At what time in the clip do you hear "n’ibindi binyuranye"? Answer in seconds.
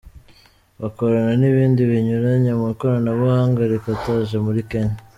1.39-2.51